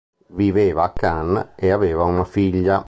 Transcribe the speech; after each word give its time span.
Viveva 0.29 0.85
a 0.85 0.93
Cannes 0.93 1.49
e 1.55 1.69
aveva 1.69 2.05
una 2.05 2.25
figlia. 2.25 2.79